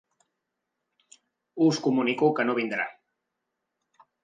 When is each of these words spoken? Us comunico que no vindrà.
Us 1.67 1.81
comunico 1.89 2.31
que 2.41 2.47
no 2.49 2.57
vindrà. 2.63 2.91